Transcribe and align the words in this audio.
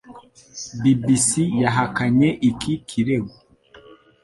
BBC 0.81 1.29
yahakanye 1.63 2.29
iki 2.49 2.73
kirego, 2.87 3.33